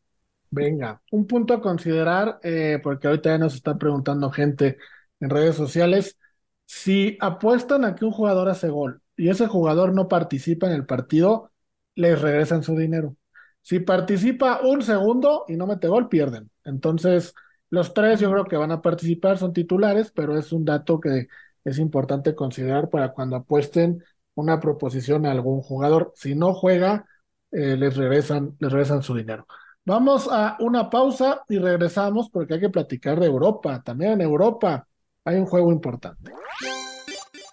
Venga, 0.50 1.00
un 1.12 1.26
punto 1.26 1.54
a 1.54 1.60
considerar, 1.60 2.40
eh, 2.42 2.80
porque 2.82 3.06
ahorita 3.06 3.30
ya 3.30 3.38
nos 3.38 3.54
está 3.54 3.78
preguntando 3.78 4.30
gente 4.30 4.76
en 5.20 5.30
redes 5.30 5.56
sociales, 5.56 6.18
si 6.66 7.16
apuestan 7.20 7.84
a 7.84 7.94
que 7.94 8.04
un 8.04 8.12
jugador 8.12 8.48
hace 8.48 8.68
gol 8.68 9.02
y 9.20 9.28
ese 9.28 9.46
jugador 9.48 9.92
no 9.92 10.08
participa 10.08 10.66
en 10.66 10.72
el 10.72 10.86
partido, 10.86 11.52
les 11.94 12.18
regresan 12.22 12.62
su 12.62 12.74
dinero. 12.74 13.16
Si 13.60 13.78
participa 13.80 14.60
un 14.62 14.80
segundo 14.82 15.44
y 15.46 15.56
no 15.56 15.66
mete 15.66 15.88
gol, 15.88 16.08
pierden. 16.08 16.50
Entonces, 16.64 17.34
los 17.68 17.92
tres 17.92 18.18
yo 18.20 18.30
creo 18.30 18.46
que 18.46 18.56
van 18.56 18.72
a 18.72 18.80
participar, 18.80 19.36
son 19.36 19.52
titulares, 19.52 20.10
pero 20.10 20.38
es 20.38 20.52
un 20.52 20.64
dato 20.64 20.98
que 21.00 21.28
es 21.64 21.78
importante 21.78 22.34
considerar 22.34 22.88
para 22.88 23.12
cuando 23.12 23.36
apuesten 23.36 24.02
una 24.36 24.58
proposición 24.58 25.26
a 25.26 25.32
algún 25.32 25.60
jugador. 25.60 26.12
Si 26.16 26.34
no 26.34 26.54
juega, 26.54 27.04
eh, 27.50 27.76
les, 27.76 27.98
regresan, 27.98 28.56
les 28.58 28.72
regresan 28.72 29.02
su 29.02 29.14
dinero. 29.14 29.46
Vamos 29.84 30.28
a 30.32 30.56
una 30.60 30.88
pausa 30.88 31.44
y 31.46 31.58
regresamos 31.58 32.30
porque 32.30 32.54
hay 32.54 32.60
que 32.60 32.70
platicar 32.70 33.20
de 33.20 33.26
Europa. 33.26 33.82
También 33.84 34.12
en 34.12 34.22
Europa 34.22 34.88
hay 35.26 35.36
un 35.36 35.44
juego 35.44 35.72
importante. 35.72 36.32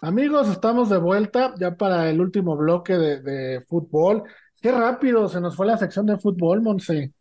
Amigos, 0.01 0.47
estamos 0.49 0.89
de 0.89 0.97
vuelta 0.97 1.55
ya 1.59 1.75
para 1.75 2.09
el 2.09 2.21
último 2.21 2.55
bloque 2.55 2.93
de, 2.93 3.61
fútbol. 3.61 4.23
Qué 4.61 4.71
rápido 4.71 5.27
se 5.27 5.41
nos 5.41 5.55
fue 5.55 5.65
la 5.65 5.77
sección 5.77 6.05
de 6.05 6.17
fútbol, 6.17 6.61
Monse. 6.61 7.13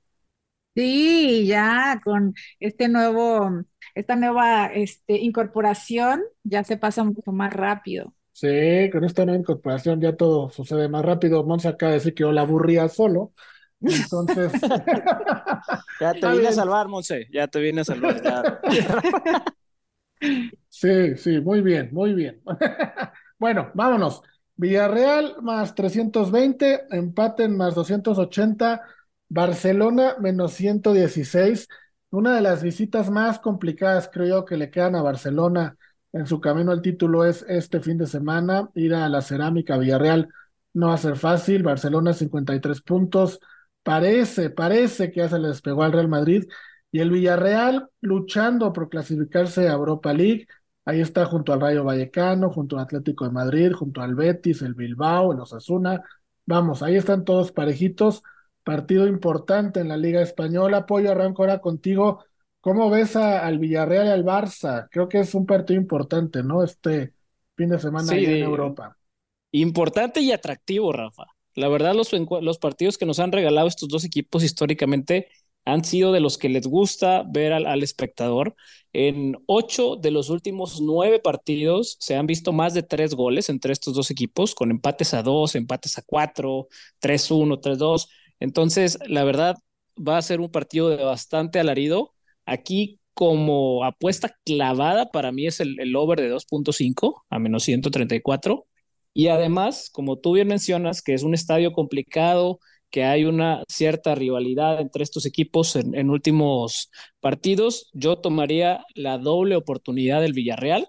Sí, 0.74 1.46
ya 1.46 1.98
con 2.04 2.34
este 2.60 2.88
nuevo, 2.88 3.62
esta 3.94 4.14
nueva 4.14 4.66
este, 4.66 5.16
incorporación 5.18 6.22
ya 6.44 6.64
se 6.64 6.76
pasa 6.76 7.02
mucho 7.02 7.32
más 7.32 7.50
rápido. 7.50 8.12
Sí, 8.32 8.90
con 8.92 9.04
esta 9.04 9.24
nueva 9.24 9.40
incorporación 9.40 9.98
ya 10.02 10.14
todo 10.14 10.50
sucede 10.50 10.88
más 10.88 11.02
rápido. 11.02 11.44
Monse 11.44 11.68
acaba 11.68 11.92
de 11.92 11.98
decir 11.98 12.12
que 12.12 12.24
yo 12.24 12.32
la 12.32 12.42
aburría 12.42 12.88
solo. 12.88 13.32
Entonces. 13.80 14.52
ya 16.00 16.12
te 16.12 16.28
vine 16.32 16.48
a 16.48 16.52
salvar, 16.52 16.88
Monse. 16.88 17.26
Ya 17.32 17.48
te 17.48 17.58
vine 17.58 17.80
a 17.80 17.84
salvar. 17.84 18.60
Sí, 20.68 21.16
sí, 21.16 21.40
muy 21.40 21.60
bien, 21.62 21.90
muy 21.92 22.14
bien. 22.14 22.42
bueno, 23.38 23.70
vámonos. 23.74 24.22
Villarreal 24.56 25.36
más 25.42 25.74
320, 25.74 26.86
empate 26.90 27.48
más 27.48 27.74
280, 27.74 28.82
Barcelona 29.28 30.16
menos 30.20 30.52
116. 30.54 31.68
Una 32.10 32.34
de 32.34 32.40
las 32.40 32.62
visitas 32.62 33.10
más 33.10 33.38
complicadas, 33.38 34.08
creo 34.12 34.26
yo, 34.26 34.44
que 34.44 34.56
le 34.56 34.70
quedan 34.70 34.94
a 34.94 35.02
Barcelona 35.02 35.76
en 36.12 36.26
su 36.26 36.40
camino 36.40 36.72
al 36.72 36.80
título 36.82 37.24
es 37.24 37.44
este 37.48 37.80
fin 37.80 37.98
de 37.98 38.06
semana, 38.06 38.70
ir 38.74 38.94
a 38.94 39.08
la 39.08 39.20
Cerámica 39.20 39.76
Villarreal 39.76 40.28
no 40.72 40.88
va 40.88 40.94
a 40.94 40.98
ser 40.98 41.16
fácil, 41.16 41.62
Barcelona 41.62 42.12
53 42.12 42.80
puntos, 42.82 43.40
parece, 43.82 44.50
parece 44.50 45.10
que 45.10 45.20
ya 45.20 45.28
se 45.28 45.38
le 45.38 45.48
despegó 45.48 45.82
al 45.82 45.92
Real 45.92 46.08
Madrid 46.08 46.44
y 46.96 47.00
el 47.00 47.10
Villarreal 47.10 47.90
luchando 48.00 48.72
por 48.72 48.88
clasificarse 48.88 49.68
a 49.68 49.74
Europa 49.74 50.14
League, 50.14 50.46
ahí 50.86 51.02
está 51.02 51.26
junto 51.26 51.52
al 51.52 51.60
Rayo 51.60 51.84
Vallecano, 51.84 52.48
junto 52.48 52.78
al 52.78 52.84
Atlético 52.84 53.26
de 53.26 53.32
Madrid, 53.32 53.72
junto 53.72 54.00
al 54.00 54.14
Betis, 54.14 54.62
el 54.62 54.72
Bilbao, 54.72 55.34
el 55.34 55.40
Osasuna, 55.40 56.02
vamos, 56.46 56.82
ahí 56.82 56.96
están 56.96 57.26
todos 57.26 57.52
parejitos, 57.52 58.22
partido 58.64 59.06
importante 59.06 59.80
en 59.80 59.88
la 59.88 59.98
Liga 59.98 60.22
Española, 60.22 60.78
apoyo 60.78 61.10
arranco 61.10 61.42
ahora 61.42 61.58
contigo, 61.58 62.24
¿Cómo 62.62 62.88
ves 62.88 63.14
al 63.14 63.58
Villarreal 63.60 64.06
y 64.06 64.10
al 64.10 64.24
Barça? 64.24 64.88
Creo 64.90 65.08
que 65.08 65.20
es 65.20 65.34
un 65.34 65.46
partido 65.46 65.78
importante, 65.78 66.42
¿no? 66.42 66.64
Este 66.64 67.12
fin 67.56 67.68
de 67.68 67.78
semana 67.78 68.12
en 68.12 68.42
Europa. 68.42 68.96
Importante 69.52 70.20
y 70.20 70.32
atractivo, 70.32 70.92
Rafa. 70.92 71.26
La 71.54 71.68
verdad, 71.68 71.94
los, 71.94 72.10
los 72.12 72.58
partidos 72.58 72.98
que 72.98 73.06
nos 73.06 73.20
han 73.20 73.30
regalado 73.30 73.68
estos 73.68 73.88
dos 73.88 74.04
equipos 74.04 74.42
históricamente 74.42 75.28
han 75.66 75.84
sido 75.84 76.12
de 76.12 76.20
los 76.20 76.38
que 76.38 76.48
les 76.48 76.66
gusta 76.66 77.24
ver 77.28 77.52
al, 77.52 77.82
espectador. 77.82 78.56
En 78.92 79.36
ocho 79.46 79.96
de 79.96 80.10
los 80.10 80.30
últimos 80.30 80.80
nueve 80.80 81.18
partidos 81.20 81.96
se 82.00 82.16
han 82.16 82.26
visto 82.26 82.52
más 82.52 82.72
de 82.74 82.82
tres 82.82 83.14
goles 83.14 83.50
entre 83.50 83.72
estos 83.72 83.94
dos 83.94 84.10
equipos, 84.10 84.54
con 84.54 84.70
empates 84.70 85.12
a 85.14 85.22
dos, 85.22 85.54
empates 85.54 85.98
a 85.98 86.02
cuatro, 86.06 86.68
tres 86.98 87.30
uno, 87.30 87.60
tres 87.60 87.78
dos. 87.78 88.08
Entonces, 88.40 88.98
la 89.06 89.24
verdad, 89.24 89.56
va 89.96 90.18
a 90.18 90.22
ser 90.22 90.40
un 90.40 90.50
partido 90.50 90.88
de 90.90 91.04
bastante 91.04 91.60
alarido 91.60 92.14
Aquí 92.46 93.00
como 93.14 93.84
apuesta 93.84 94.36
clavada 94.44 95.10
para 95.10 95.32
mí 95.32 95.46
es 95.46 95.60
el, 95.60 95.96
over 95.96 96.20
de 96.20 96.32
2.5 96.32 97.24
a 97.28 97.38
menos 97.38 97.64
134. 97.64 98.66
Y 99.14 99.28
además, 99.28 99.90
como 99.92 100.18
tú 100.18 100.32
bien 100.34 100.48
mencionas, 100.48 101.02
que 101.02 101.14
es 101.14 101.22
un 101.22 101.34
estadio 101.34 101.72
complicado, 101.72 102.60
que 102.90 103.04
hay 103.04 103.24
una 103.24 103.62
cierta 103.68 104.14
rivalidad 104.14 104.80
entre 104.80 105.02
estos 105.02 105.26
equipos 105.26 105.76
en, 105.76 106.10
últimos 106.10 106.90
partidos, 107.20 107.90
yo 107.92 108.18
tomaría 108.18 108.84
la 108.94 109.18
doble 109.18 109.56
oportunidad 109.56 110.20
del 110.20 110.32
Villarreal 110.32 110.88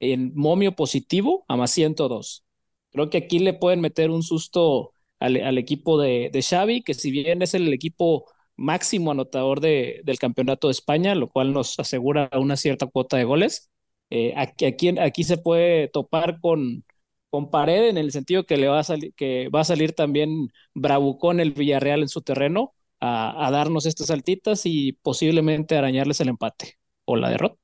en 0.00 0.32
momio 0.34 0.72
positivo 0.72 1.44
a 1.48 1.56
más 1.56 1.70
102. 1.72 2.44
Creo 2.92 3.10
que 3.10 3.18
aquí 3.18 3.38
le 3.40 3.54
pueden 3.54 3.80
meter 3.80 4.10
un 4.10 4.22
susto 4.22 4.92
al, 5.18 5.58
equipo 5.58 6.00
de, 6.00 6.30
de 6.32 6.42
Xavi, 6.42 6.82
que 6.82 6.94
si 6.94 7.10
bien 7.10 7.42
es 7.42 7.54
el 7.54 7.72
equipo 7.72 8.26
máximo 8.58 9.12
anotador 9.12 9.60
de, 9.60 10.00
del 10.04 10.18
campeonato 10.18 10.68
de 10.68 10.72
España, 10.72 11.14
lo 11.14 11.30
cual 11.30 11.52
nos 11.52 11.78
asegura 11.78 12.28
una 12.34 12.56
cierta 12.56 12.86
cuota 12.86 13.16
de 13.16 13.24
goles. 13.24 13.70
Eh, 14.10 14.34
aquí, 14.36 14.64
aquí, 14.66 14.98
aquí, 14.98 15.24
se 15.24 15.38
puede 15.38 15.88
topar 15.88 16.40
con, 16.40 16.84
con 17.30 17.50
pared 17.50 17.88
en 17.88 17.98
el 17.98 18.12
sentido 18.12 18.44
que 18.44 18.56
le 18.56 18.68
va 18.68 18.80
a 18.80 18.84
salir, 18.84 19.12
que 19.14 19.48
va 19.48 19.60
a 19.60 19.64
salir 19.64 19.92
también 19.92 20.50
bravucón 20.74 21.40
el 21.40 21.52
Villarreal 21.52 22.02
en 22.02 22.08
su 22.08 22.22
terreno 22.22 22.74
a, 23.00 23.48
darnos 23.52 23.86
estas 23.86 24.10
altitas 24.10 24.62
y 24.64 24.92
posiblemente 24.92 25.76
arañarles 25.76 26.20
el 26.20 26.28
empate 26.28 26.78
o 27.04 27.16
la 27.16 27.30
derrota. 27.30 27.56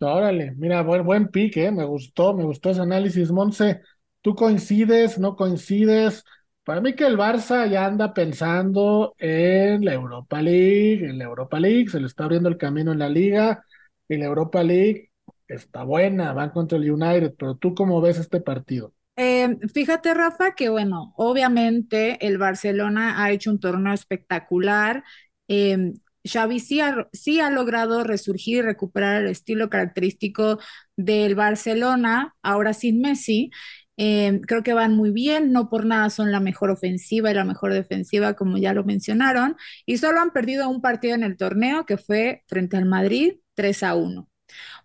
Órale, 0.00 0.52
mira, 0.56 0.82
buen, 0.82 1.04
buen 1.04 1.28
pick, 1.28 1.56
¿eh? 1.56 1.70
me 1.70 1.84
gustó, 1.84 2.34
me 2.34 2.44
gustó 2.44 2.70
ese 2.70 2.80
análisis, 2.80 3.30
Monse. 3.30 3.80
¿Tú 4.20 4.34
coincides, 4.34 5.18
no 5.18 5.36
coincides? 5.36 6.24
Para 6.64 6.80
mí 6.80 6.94
que 6.94 7.06
el 7.06 7.16
Barça 7.16 7.68
ya 7.70 7.86
anda 7.86 8.12
pensando 8.12 9.14
en 9.18 9.84
la 9.84 9.94
Europa 9.94 10.42
League, 10.42 11.06
en 11.06 11.18
la 11.18 11.24
Europa 11.24 11.60
League, 11.60 11.88
se 11.88 12.00
le 12.00 12.06
está 12.06 12.24
abriendo 12.24 12.48
el 12.48 12.58
camino 12.58 12.92
en 12.92 12.98
la 12.98 13.08
liga, 13.08 13.64
y 14.08 14.16
la 14.16 14.26
Europa 14.26 14.62
League 14.62 15.10
está 15.48 15.84
buena, 15.84 16.32
van 16.32 16.50
contra 16.50 16.78
el 16.78 16.90
United, 16.90 17.34
pero 17.38 17.56
tú 17.56 17.74
cómo 17.74 18.00
ves 18.00 18.18
este 18.18 18.40
partido? 18.40 18.92
Eh, 19.16 19.56
fíjate, 19.72 20.12
Rafa, 20.12 20.54
que 20.54 20.68
bueno, 20.68 21.14
obviamente 21.16 22.26
el 22.26 22.38
Barcelona 22.38 23.22
ha 23.22 23.30
hecho 23.30 23.50
un 23.50 23.60
torneo 23.60 23.94
espectacular. 23.94 25.04
Eh, 25.48 25.94
Xavi 26.26 26.60
sí 26.60 26.80
ha, 26.80 27.50
logrado 27.50 28.04
resurgir 28.04 28.58
y 28.58 28.62
recuperar 28.62 29.22
el 29.22 29.28
estilo 29.28 29.70
característico 29.70 30.58
del 30.96 31.34
Barcelona, 31.34 32.34
ahora 32.42 32.74
sin 32.74 33.00
Messi, 33.00 33.50
eh, 33.96 34.40
creo 34.46 34.62
que 34.62 34.74
van 34.74 34.94
muy 34.94 35.10
bien, 35.10 35.52
no 35.52 35.70
por 35.70 35.86
nada 35.86 36.10
son 36.10 36.30
la 36.32 36.40
mejor 36.40 36.70
ofensiva 36.70 37.30
y 37.30 37.34
la 37.34 37.44
mejor 37.44 37.72
defensiva, 37.72 38.34
como 38.34 38.58
ya 38.58 38.74
lo 38.74 38.84
mencionaron, 38.84 39.56
y 39.86 39.98
solo 39.98 40.20
han 40.20 40.32
perdido 40.32 40.68
un 40.68 40.82
partido 40.82 41.14
en 41.14 41.22
el 41.22 41.36
torneo 41.36 41.86
que 41.86 41.96
fue 41.96 42.42
frente 42.46 42.76
al 42.76 42.84
Madrid 42.86 43.34
3 43.54 43.82
a 43.84 43.94
1. 43.94 44.28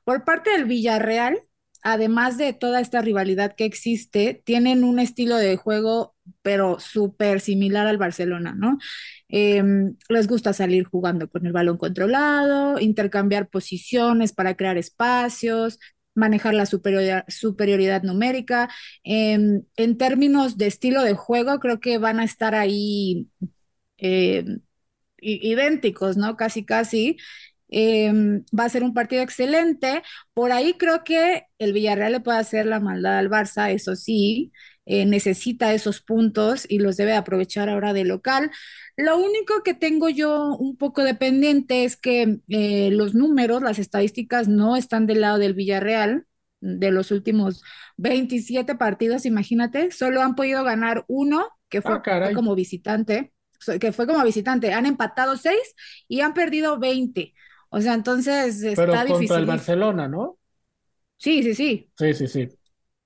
Por 0.03 0.25
parte 0.25 0.51
del 0.51 0.65
Villarreal, 0.65 1.41
además 1.84 2.38
de 2.38 2.53
toda 2.53 2.79
esta 2.81 3.01
rivalidad 3.01 3.55
que 3.55 3.65
existe, 3.65 4.41
tienen 4.46 4.84
un 4.84 5.00
estilo 5.00 5.38
de 5.38 5.58
juego, 5.58 6.15
pero 6.41 6.79
súper 6.79 7.39
similar 7.41 7.88
al 7.88 7.98
Barcelona, 7.98 8.53
¿no? 8.58 8.77
Em, 9.29 9.96
les 10.10 10.27
gusta 10.27 10.53
salir 10.53 10.84
jugando 10.86 11.29
con 11.29 11.46
el 11.46 11.53
balón 11.53 11.77
controlado, 11.77 12.79
intercambiar 12.79 13.50
posiciones 13.50 14.34
para 14.34 14.55
crear 14.55 14.77
espacios, 14.77 15.79
manejar 16.13 16.53
la 16.53 16.65
superioridad, 16.65 18.03
numérica. 18.03 18.70
Em, 19.03 19.63
en 19.77 19.98
términos 19.98 20.58
de 20.58 20.67
estilo 20.67 21.03
de 21.03 21.13
juego, 21.15 21.60
creo 21.60 21.79
que 21.79 21.98
van 21.98 22.20
a 22.20 22.25
estar 22.25 22.53
ahí 22.55 23.27
em, 23.98 24.62
idénticos, 25.22 26.17
¿no? 26.17 26.36
Casi, 26.38 26.65
casi. 26.65 27.17
Em, 27.71 28.43
va 28.57 28.65
a 28.65 28.69
ser 28.69 28.83
un 28.83 28.93
partido 28.93 29.23
excelente. 29.23 30.03
Por 30.33 30.51
ahí 30.51 30.73
creo 30.73 31.03
que 31.03 31.45
el 31.57 31.73
Villarreal 31.73 32.11
le 32.11 32.19
puede 32.19 32.37
hacer 32.39 32.65
la 32.65 32.79
maldad 32.81 33.17
al 33.17 33.29
Barça, 33.29 33.71
eso 33.71 33.95
sí, 33.95 34.51
eh, 34.85 35.05
necesita 35.05 35.73
esos 35.73 36.01
puntos 36.01 36.65
y 36.67 36.79
los 36.79 36.97
debe 36.97 37.15
aprovechar 37.15 37.69
ahora 37.69 37.93
de 37.93 38.03
local. 38.03 38.51
Lo 38.97 39.17
único 39.17 39.63
que 39.63 39.73
tengo 39.73 40.09
yo 40.09 40.55
un 40.57 40.75
poco 40.75 41.03
de 41.03 41.15
pendiente 41.15 41.85
es 41.85 41.95
que 41.95 42.39
eh, 42.49 42.89
los 42.91 43.13
números, 43.15 43.61
las 43.61 43.79
estadísticas 43.79 44.47
no 44.49 44.75
están 44.75 45.07
del 45.07 45.21
lado 45.21 45.37
del 45.39 45.53
Villarreal 45.53 46.25
de 46.59 46.91
los 46.91 47.11
últimos 47.11 47.63
27 47.97 48.75
partidos, 48.75 49.25
imagínate, 49.25 49.91
solo 49.91 50.21
han 50.21 50.35
podido 50.35 50.63
ganar 50.63 51.05
uno, 51.07 51.47
que 51.69 51.81
fue 51.81 52.01
ah, 52.05 52.31
como 52.35 52.53
visitante, 52.53 53.33
que 53.79 53.91
fue 53.91 54.07
como 54.07 54.23
visitante, 54.23 54.73
han 54.73 54.85
empatado 54.85 55.37
seis 55.37 55.73
y 56.07 56.21
han 56.21 56.33
perdido 56.33 56.79
20. 56.79 57.33
O 57.73 57.79
sea, 57.79 57.93
entonces 57.93 58.61
está 58.63 58.85
Pero 58.85 59.15
contra 59.15 59.37
el 59.37 59.45
Barcelona, 59.45 60.07
¿no? 60.07 60.37
Sí, 61.15 61.41
sí, 61.41 61.55
sí. 61.55 61.89
Sí, 61.97 62.13
sí, 62.13 62.27
sí. 62.27 62.49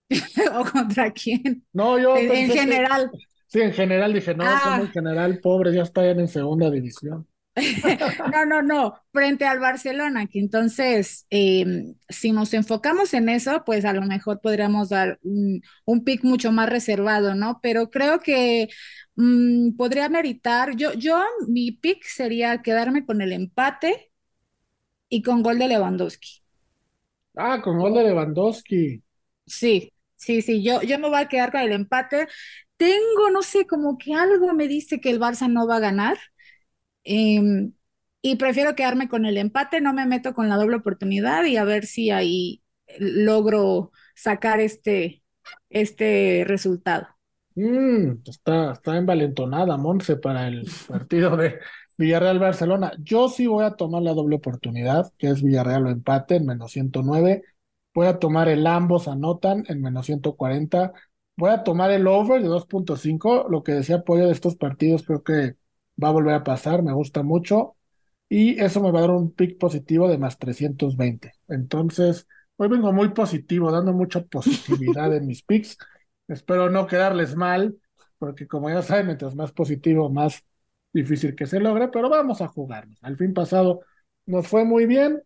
¿O 0.54 0.66
contra 0.66 1.12
quién? 1.12 1.64
No, 1.72 2.00
yo. 2.00 2.18
En, 2.18 2.50
general. 2.50 3.12
Sí, 3.48 3.62
en 3.62 3.74
general 3.74 4.12
dije, 4.12 4.34
no, 4.34 4.44
como 4.44 4.76
en 4.84 4.88
ah. 4.88 4.92
general, 4.92 5.40
pobres, 5.40 5.76
ya 5.76 5.84
están 5.84 6.20
en 6.20 6.28
segunda 6.28 6.72
división. 6.72 7.28
no, 8.34 8.46
no, 8.46 8.62
no, 8.64 8.96
frente 9.14 9.46
al 9.46 9.60
Barcelona, 9.60 10.26
que 10.28 10.40
entonces, 10.40 11.26
em, 11.30 11.96
si 12.10 12.32
nos 12.32 12.54
enfocamos 12.54 13.14
en 13.14 13.30
eso, 13.30 13.64
pues 13.66 13.86
a 13.86 13.94
lo 13.94 14.02
mejor 14.02 14.42
podríamos 14.42 14.90
dar 14.90 15.20
un, 15.22 15.62
un 15.86 16.04
pick 16.04 16.24
mucho 16.24 16.52
más 16.52 16.70
reservado, 16.70 17.36
¿no? 17.36 17.60
Pero 17.62 17.92
creo 17.92 18.20
que 18.20 18.68
mm, 19.16 19.78
podría 19.78 20.10
meritar, 20.10 20.76
yo, 20.76 20.94
yo, 20.94 21.24
mi 21.48 21.72
pick 21.72 22.04
sería 22.04 22.62
quedarme 22.62 23.06
con 23.06 23.22
el 23.22 23.32
empate 23.32 24.12
y 25.10 25.22
con 25.22 25.44
gol 25.44 25.60
de 25.60 25.68
Lewandowski. 25.68 26.42
Ah, 27.36 27.62
con 27.62 27.80
gol 27.80 27.94
de 27.94 28.04
Lewandowski. 28.04 29.04
Sí, 29.46 29.94
sí, 30.16 30.42
sí, 30.42 30.64
yo, 30.64 30.82
yo 30.82 30.98
me 31.00 31.10
voy 31.10 31.20
a 31.20 31.28
quedar 31.28 31.52
con 31.52 31.62
el 31.62 31.72
empate 31.72 32.28
tengo, 32.78 33.30
no 33.32 33.42
sé, 33.42 33.66
como 33.68 33.98
que 33.98 34.14
algo 34.14 34.54
me 34.54 34.68
dice 34.68 35.00
que 35.00 35.10
el 35.10 35.20
Barça 35.20 35.52
no 35.52 35.68
va 35.68 35.78
a 35.78 35.80
ganar. 35.80 36.18
Em, 37.04 37.74
y 38.22 38.36
prefiero 38.38 38.76
quedarme 38.76 39.08
con 39.08 39.26
el 39.26 39.38
empate, 39.38 39.82
no 39.82 39.94
me 39.94 40.06
meto 40.06 40.34
con 40.34 40.50
la 40.50 40.56
doble 40.58 40.78
oportunidad 40.78 41.46
y 41.46 41.58
a 41.58 41.64
ver 41.64 41.86
si 41.86 42.10
ahí 42.10 42.64
logro 43.00 43.92
sacar 44.16 44.60
este, 44.60 45.24
este 45.70 46.44
resultado. 46.46 47.08
Mm, 47.56 48.24
está, 48.26 48.74
está 48.74 48.98
envalentonada, 48.98 49.78
Monse, 49.78 50.18
para 50.18 50.48
el 50.48 50.68
partido 50.88 51.38
de 51.38 51.60
Villarreal-Barcelona. 51.98 52.94
Yo 53.00 53.30
sí 53.30 53.48
voy 53.48 53.66
a 53.66 53.72
tomar 53.72 54.02
la 54.02 54.14
doble 54.14 54.38
oportunidad, 54.38 55.12
que 55.18 55.30
es 55.30 55.42
Villarreal 55.42 55.88
o 55.88 55.90
empate 55.90 56.36
en 56.36 56.46
menos 56.46 56.72
109. 56.72 57.44
Voy 57.94 58.08
a 58.08 58.20
tomar 58.20 58.50
el 58.50 58.68
ambos 58.68 59.08
anotan 59.08 59.64
en 59.68 59.82
menos 59.82 60.06
140 60.08 60.94
Voy 61.38 61.50
a 61.52 61.64
tomar 61.64 61.92
el 61.92 62.08
over 62.08 62.42
de 62.42 62.48
2.5. 62.48 63.48
Lo 63.50 63.64
que 63.64 63.74
decía 63.74 63.98
apoyo 63.98 64.26
de 64.26 64.32
estos 64.32 64.56
partidos 64.56 65.04
creo 65.04 65.24
que 65.24 65.56
va 66.02 66.10
a 66.10 66.12
volver 66.12 66.34
a 66.36 66.44
pasar. 66.44 66.82
Me 66.84 66.94
gusta 66.94 67.24
mucho. 67.24 67.76
Y 68.30 68.60
eso 68.62 68.82
me 68.82 68.92
va 68.92 69.00
a 69.00 69.02
dar 69.04 69.12
un 69.12 69.32
pick 69.32 69.58
positivo 69.58 70.08
de 70.08 70.18
más 70.18 70.40
320. 70.40 71.34
Entonces, 71.48 72.28
hoy 72.58 72.70
vengo 72.70 72.92
muy 72.94 73.10
positivo, 73.10 73.72
dando 73.72 73.94
mucha 73.94 74.24
positividad 74.24 75.14
en 75.16 75.28
mis 75.28 75.44
picks. 75.44 75.78
Espero 76.28 76.70
no 76.70 76.88
quedarles 76.88 77.36
mal, 77.36 77.78
porque 78.18 78.48
como 78.48 78.70
ya 78.70 78.82
saben, 78.82 79.08
mientras 79.08 79.36
más 79.36 79.52
positivo, 79.52 80.10
más 80.10 80.44
difícil 80.96 81.36
que 81.36 81.46
se 81.48 81.60
logre, 81.60 81.90
pero 81.90 82.10
vamos 82.10 82.42
a 82.42 82.48
jugarnos. 82.48 82.98
Al 83.04 83.18
fin 83.18 83.34
pasado 83.34 83.82
nos 84.26 84.48
fue 84.48 84.66
muy 84.66 84.86
bien. 84.88 85.22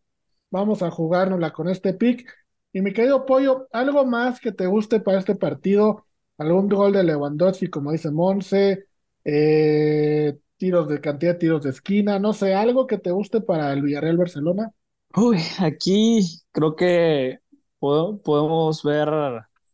Vamos 0.51 0.81
a 0.81 0.91
jugárnosla 0.91 1.51
con 1.53 1.69
este 1.69 1.93
pick 1.93 2.27
Y 2.73 2.81
mi 2.81 2.93
querido 2.93 3.25
Pollo, 3.25 3.67
¿algo 3.71 4.05
más 4.05 4.39
que 4.39 4.51
te 4.51 4.67
guste 4.67 4.99
para 4.99 5.19
este 5.19 5.35
partido? 5.35 6.05
¿Algún 6.37 6.69
gol 6.69 6.93
de 6.93 7.03
Lewandowski, 7.03 7.67
como 7.69 7.91
dice 7.91 8.11
Monse? 8.11 8.85
Eh, 9.23 10.39
tiros 10.57 10.87
de 10.89 11.01
cantidad 11.01 11.33
de 11.33 11.39
tiros 11.39 11.63
de 11.63 11.71
esquina, 11.71 12.19
no 12.19 12.33
sé, 12.33 12.53
algo 12.55 12.87
que 12.87 12.97
te 12.97 13.11
guste 13.11 13.41
para 13.41 13.73
el 13.73 13.81
Villarreal 13.83 14.17
Barcelona. 14.17 14.71
Uy, 15.15 15.39
aquí 15.59 16.21
creo 16.51 16.75
que 16.75 17.39
podemos 17.79 18.83
ver 18.83 19.09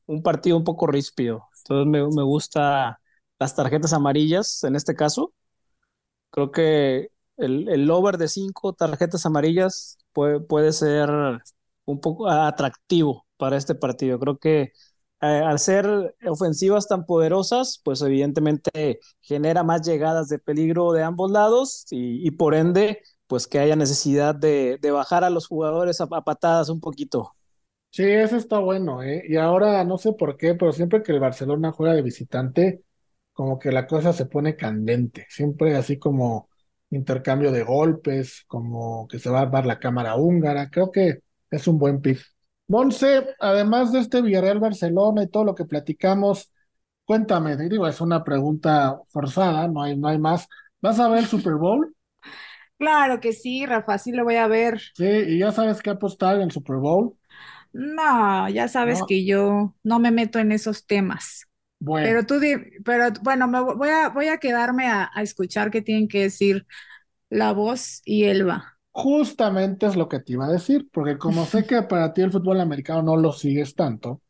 un 0.06 0.24
partido 0.24 0.58
un 0.58 0.64
poco 0.64 0.88
ríspido. 0.88 1.50
Entonces 1.60 1.88
me, 1.92 2.00
me 2.16 2.24
gusta 2.24 3.02
las 3.40 3.56
tarjetas 3.56 3.94
amarillas 3.94 4.64
en 4.64 4.76
este 4.76 4.96
caso. 4.96 5.34
Creo 6.30 6.52
que 6.52 7.10
el, 7.38 7.70
el 7.70 7.90
over 7.92 8.18
de 8.18 8.28
cinco 8.28 8.74
tarjetas 8.74 9.26
amarillas 9.26 9.98
puede, 10.14 10.40
puede 10.40 10.74
ser 10.74 11.10
un 11.86 12.02
poco 12.02 12.30
atractivo 12.30 13.26
para 13.38 13.58
este 13.58 13.76
partido. 13.76 14.20
Creo 14.20 14.38
que 14.38 14.74
eh, 15.22 15.26
al 15.26 15.60
ser 15.60 16.16
ofensivas 16.28 16.88
tan 16.88 17.06
poderosas, 17.06 17.82
pues 17.84 18.02
evidentemente 18.02 19.00
genera 19.22 19.64
más 19.64 19.82
llegadas 19.88 20.28
de 20.30 20.40
peligro 20.40 20.92
de 20.92 21.04
ambos 21.04 21.32
lados 21.32 21.86
y, 21.90 22.30
por 22.32 22.54
ende, 22.54 23.02
pues 23.28 23.48
que 23.48 23.60
haya 23.60 23.76
necesidad 23.76 24.36
de, 24.36 24.78
bajar 24.92 25.24
a 25.24 25.30
los 25.30 25.48
jugadores 25.48 26.02
a, 26.02 26.08
patadas 26.08 26.70
un 26.70 26.80
poquito. 26.80 27.34
Sí, 27.90 28.04
eso 28.04 28.36
está 28.36 28.60
bueno, 28.60 29.02
¿eh? 29.02 29.24
Y 29.28 29.38
ahora 29.38 29.84
no 29.86 29.98
sé 29.98 30.12
por 30.14 30.36
qué, 30.36 30.54
pero 30.54 30.74
siempre 30.74 31.02
que 31.02 31.14
el 31.14 31.22
Barcelona 31.22 31.72
juega 31.72 31.94
de 31.96 32.02
visitante, 32.02 32.84
como 33.36 33.60
que 33.60 33.72
la 33.72 33.88
cosa 33.88 34.14
se 34.14 34.28
pone 34.28 34.58
candente, 34.58 35.28
siempre 35.30 35.76
así 35.78 36.00
como 36.00 36.50
intercambio 36.92 37.52
de 37.54 37.64
golpes, 37.64 38.46
como 38.48 39.08
que 39.10 39.20
se 39.20 39.30
va 39.32 39.42
a 39.44 39.48
dar 39.48 39.68
la 39.68 39.80
cámara 39.80 40.18
húngara, 40.18 40.72
creo 40.72 40.92
que 40.92 41.22
es 41.52 41.68
un 41.70 41.80
buen 41.80 42.02
pick. 42.02 42.20
Monse, 42.70 43.28
además 43.40 43.94
de 43.94 44.00
este 44.02 44.24
Villarreal 44.24 44.60
Barcelona 44.60 45.24
y 45.24 45.30
todo 45.30 45.46
lo 45.46 45.56
que 45.56 45.66
platicamos, 45.66 46.52
cuéntame, 47.06 47.58
digo, 47.58 47.88
es 47.88 48.02
una 48.02 48.24
pregunta 48.24 49.00
forzada, 49.10 49.68
no 49.68 49.84
hay, 49.84 49.98
no 49.98 50.08
hay 50.10 50.20
más. 50.20 50.48
¿Vas 50.82 51.00
a 51.00 51.10
ver 51.10 51.20
el 51.20 51.28
Super 51.28 51.56
Bowl? 51.56 51.96
Claro 52.78 53.20
que 53.22 53.34
sí, 53.34 53.66
Rafa, 53.66 53.98
sí 53.98 54.12
lo 54.12 54.24
voy 54.26 54.36
a 54.36 54.48
ver. 54.48 54.82
Sí, 54.94 55.04
y 55.06 55.40
ya 55.40 55.52
sabes 55.52 55.82
qué 55.82 55.90
apostar 55.92 56.38
en 56.38 56.44
el 56.44 56.52
Super 56.52 56.78
Bowl. 56.78 57.18
No, 57.74 58.48
ya 58.50 58.68
sabes 58.70 59.04
que 59.04 59.26
yo 59.26 59.76
no 59.84 60.00
me 60.00 60.12
meto 60.12 60.40
en 60.40 60.52
esos 60.52 60.86
temas. 60.86 61.48
Bueno. 61.86 62.08
Pero 62.08 62.26
tú, 62.26 62.36
pero 62.84 63.10
bueno, 63.22 63.48
me 63.48 63.62
voy 63.62 63.90
a, 63.90 64.10
voy 64.10 64.28
a 64.28 64.38
quedarme 64.38 64.88
a, 64.88 65.10
a 65.14 65.22
escuchar 65.22 65.72
qué 65.72 65.82
tienen 65.82 66.08
que 66.08 66.24
decir 66.24 66.66
la 67.30 67.54
voz 67.54 68.02
y 68.06 68.26
Elba. 68.26 68.78
Justamente 68.92 69.86
es 69.86 69.96
lo 69.96 70.08
que 70.08 70.20
te 70.22 70.34
iba 70.34 70.46
a 70.46 70.52
decir, 70.52 70.88
porque 70.92 71.18
como 71.18 71.46
sé 71.46 71.66
que 71.66 71.82
para 71.84 72.14
ti 72.14 72.22
el 72.22 72.32
fútbol 72.32 72.62
americano 72.62 73.02
no 73.02 73.18
lo 73.18 73.34
sigues 73.34 73.76
tanto, 73.76 74.22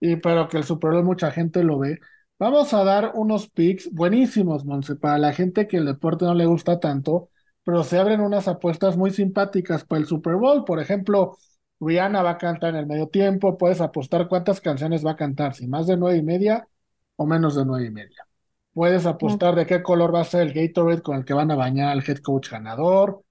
y 0.00 0.16
pero 0.16 0.48
que 0.48 0.58
el 0.58 0.64
Super 0.64 0.92
Bowl 0.92 1.04
mucha 1.04 1.30
gente 1.30 1.64
lo 1.64 1.78
ve, 1.78 1.98
vamos 2.38 2.74
a 2.74 2.84
dar 2.84 3.12
unos 3.14 3.48
picks 3.48 3.90
buenísimos, 3.90 4.64
Monse, 4.66 4.96
para 4.96 5.18
la 5.18 5.32
gente 5.32 5.66
que 5.66 5.78
el 5.78 5.86
deporte 5.86 6.26
no 6.26 6.34
le 6.34 6.44
gusta 6.46 6.78
tanto, 6.78 7.30
pero 7.64 7.84
se 7.84 7.98
abren 7.98 8.20
unas 8.20 8.48
apuestas 8.48 8.96
muy 8.98 9.12
simpáticas 9.12 9.84
para 9.84 10.00
el 10.00 10.06
Super 10.06 10.34
Bowl. 10.36 10.64
Por 10.64 10.80
ejemplo, 10.80 11.38
Rihanna 11.80 12.22
va 12.22 12.30
a 12.32 12.38
cantar 12.38 12.70
en 12.70 12.76
el 12.76 12.86
medio 12.86 13.08
tiempo, 13.08 13.56
puedes 13.56 13.80
apostar 13.80 14.28
cuántas 14.28 14.60
canciones 14.60 15.06
va 15.06 15.12
a 15.12 15.16
cantar, 15.16 15.54
si 15.54 15.66
más 15.68 15.86
de 15.86 15.96
nueve 15.96 16.18
y 16.18 16.22
media 16.22 16.68
o 17.16 17.26
menos 17.26 17.54
de 17.56 17.64
nueve 17.64 17.86
y 17.86 17.90
media. 17.90 18.26
Puedes 18.72 19.06
apostar 19.06 19.54
de 19.54 19.66
qué 19.66 19.82
color 19.82 20.14
va 20.14 20.22
a 20.22 20.24
ser 20.24 20.42
el 20.42 20.52
Gatorade 20.52 21.02
con 21.02 21.16
el 21.16 21.24
que 21.24 21.34
van 21.34 21.50
a 21.50 21.56
bañar 21.56 21.90
al 21.90 22.04
head 22.06 22.18
coach 22.18 22.50
ganador 22.50 23.22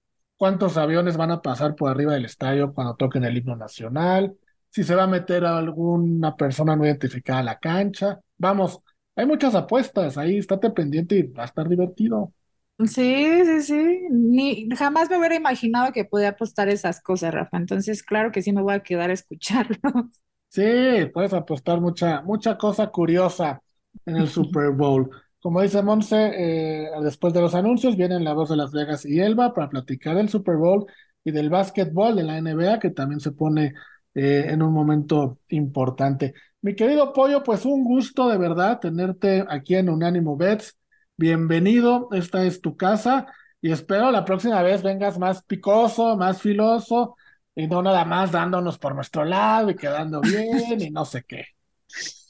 cuántos 0.41 0.75
aviones 0.75 1.17
van 1.17 1.29
a 1.29 1.39
pasar 1.39 1.75
por 1.75 1.91
arriba 1.91 2.13
del 2.13 2.25
estadio 2.25 2.73
cuando 2.73 2.95
toquen 2.95 3.23
el 3.25 3.37
himno 3.37 3.55
nacional, 3.55 4.35
si 4.71 4.83
se 4.83 4.95
va 4.95 5.03
a 5.03 5.07
meter 5.07 5.45
a 5.45 5.59
alguna 5.59 6.35
persona 6.35 6.75
no 6.75 6.83
identificada 6.83 7.41
a 7.41 7.43
la 7.43 7.59
cancha. 7.59 8.19
Vamos, 8.39 8.79
hay 9.15 9.27
muchas 9.27 9.53
apuestas 9.53 10.17
ahí, 10.17 10.39
estate 10.39 10.71
pendiente 10.71 11.15
y 11.15 11.21
va 11.21 11.43
a 11.43 11.45
estar 11.45 11.69
divertido. 11.69 12.33
Sí, 12.79 13.45
sí, 13.45 13.61
sí. 13.61 13.99
Ni, 14.09 14.67
jamás 14.75 15.11
me 15.11 15.19
hubiera 15.19 15.35
imaginado 15.35 15.91
que 15.93 16.05
podía 16.05 16.29
apostar 16.29 16.69
esas 16.69 17.03
cosas, 17.03 17.31
Rafa. 17.31 17.57
Entonces, 17.57 18.01
claro 18.01 18.31
que 18.31 18.41
sí 18.41 18.51
me 18.51 18.63
voy 18.63 18.73
a 18.73 18.81
quedar 18.81 19.11
a 19.11 19.13
escucharlos. 19.13 20.23
Sí, 20.47 21.05
puedes 21.13 21.33
apostar 21.33 21.79
mucha, 21.79 22.23
mucha 22.23 22.57
cosa 22.57 22.87
curiosa 22.87 23.61
en 24.05 24.17
el 24.17 24.27
Super 24.27 24.71
Bowl. 24.71 25.09
Como 25.41 25.61
dice 25.61 25.81
Monse, 25.81 26.31
eh, 26.35 26.89
después 27.01 27.33
de 27.33 27.41
los 27.41 27.55
anuncios 27.55 27.97
vienen 27.97 28.23
la 28.23 28.33
voz 28.33 28.49
de 28.49 28.55
Las 28.55 28.71
Vegas 28.71 29.05
y 29.05 29.19
Elba 29.19 29.53
para 29.53 29.69
platicar 29.69 30.15
del 30.15 30.29
Super 30.29 30.55
Bowl 30.55 30.85
y 31.23 31.31
del 31.31 31.49
básquetbol 31.49 32.15
de 32.15 32.23
la 32.23 32.37
NBA, 32.39 32.79
que 32.79 32.91
también 32.91 33.19
se 33.19 33.31
pone 33.31 33.73
eh, 34.13 34.45
en 34.47 34.61
un 34.61 34.73
momento 34.73 35.39
importante. 35.49 36.33
Mi 36.61 36.75
querido 36.75 37.11
Pollo, 37.11 37.43
pues 37.43 37.65
un 37.65 37.83
gusto 37.83 38.29
de 38.29 38.37
verdad 38.37 38.79
tenerte 38.79 39.43
aquí 39.49 39.75
en 39.75 39.89
Unánimo 39.89 40.37
Bets. 40.37 40.77
Bienvenido, 41.17 42.09
esta 42.11 42.43
es 42.43 42.61
tu 42.61 42.77
casa 42.77 43.25
y 43.61 43.71
espero 43.71 44.11
la 44.11 44.25
próxima 44.25 44.61
vez 44.61 44.83
vengas 44.83 45.17
más 45.17 45.43
picoso, 45.43 46.17
más 46.17 46.41
filoso 46.41 47.15
y 47.55 47.67
no 47.67 47.81
nada 47.81 48.05
más 48.05 48.31
dándonos 48.31 48.77
por 48.77 48.95
nuestro 48.95 49.25
lado 49.25 49.71
y 49.71 49.75
quedando 49.75 50.21
bien 50.21 50.81
y 50.81 50.89
no 50.91 51.05
sé 51.05 51.23
qué. 51.23 51.45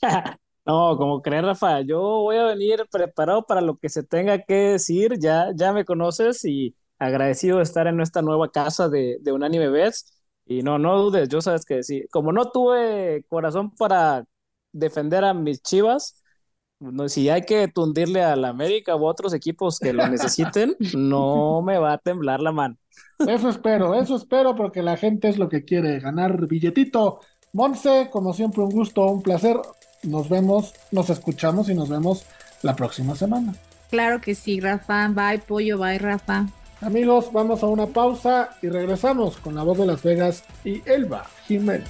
No, 0.65 0.95
como 0.97 1.21
crees, 1.21 1.43
Rafa, 1.43 1.81
yo 1.81 1.99
voy 1.99 2.37
a 2.37 2.45
venir 2.45 2.85
preparado 2.91 3.43
para 3.45 3.61
lo 3.61 3.77
que 3.77 3.89
se 3.89 4.03
tenga 4.03 4.39
que 4.43 4.53
decir. 4.53 5.17
Ya, 5.19 5.47
ya 5.55 5.73
me 5.73 5.85
conoces 5.85 6.45
y 6.45 6.75
agradecido 6.99 7.57
de 7.57 7.63
estar 7.63 7.87
en 7.87 7.97
nuestra 7.97 8.21
nueva 8.21 8.51
casa 8.51 8.87
de, 8.87 9.17
de 9.21 9.31
Unánime 9.31 9.69
Bets. 9.69 10.13
Y 10.45 10.61
no, 10.61 10.77
no 10.77 10.99
dudes, 11.01 11.29
yo 11.29 11.41
sabes 11.41 11.65
que 11.65 11.81
sí. 11.83 12.05
Como 12.11 12.31
no 12.31 12.51
tuve 12.51 13.25
corazón 13.27 13.71
para 13.75 14.25
defender 14.71 15.23
a 15.23 15.33
mis 15.33 15.61
chivas, 15.63 16.21
no, 16.79 17.09
si 17.09 17.29
hay 17.29 17.43
que 17.43 17.67
tundirle 17.67 18.23
a 18.23 18.35
la 18.35 18.49
América 18.49 18.95
u 18.95 19.05
otros 19.05 19.33
equipos 19.33 19.79
que 19.79 19.93
lo 19.93 20.07
necesiten, 20.07 20.75
no 20.95 21.61
me 21.61 21.77
va 21.77 21.93
a 21.93 21.97
temblar 21.99 22.39
la 22.39 22.51
mano. 22.51 22.77
Eso 23.19 23.49
espero, 23.49 23.93
eso 23.95 24.15
espero, 24.15 24.55
porque 24.55 24.81
la 24.81 24.97
gente 24.97 25.29
es 25.29 25.37
lo 25.37 25.47
que 25.47 25.63
quiere, 25.63 25.99
ganar 25.99 26.47
billetito. 26.47 27.19
Monse, 27.53 28.09
como 28.11 28.33
siempre, 28.33 28.63
un 28.63 28.71
gusto, 28.71 29.05
un 29.05 29.21
placer 29.21 29.57
nos 30.03 30.29
vemos, 30.29 30.73
nos 30.91 31.09
escuchamos 31.09 31.69
y 31.69 31.73
nos 31.73 31.89
vemos 31.89 32.25
la 32.61 32.75
próxima 32.75 33.15
semana. 33.15 33.53
Claro 33.89 34.21
que 34.21 34.35
sí, 34.35 34.59
Rafa. 34.59 35.07
Bye, 35.09 35.39
pollo. 35.39 35.77
Bye, 35.77 35.99
Rafa. 35.99 36.47
Amigos, 36.81 37.31
vamos 37.31 37.61
a 37.61 37.67
una 37.67 37.85
pausa 37.85 38.49
y 38.61 38.69
regresamos 38.69 39.37
con 39.37 39.53
la 39.53 39.63
voz 39.63 39.77
de 39.77 39.85
Las 39.85 40.01
Vegas 40.01 40.43
y 40.63 40.81
Elba 40.89 41.27
Jiménez. 41.47 41.89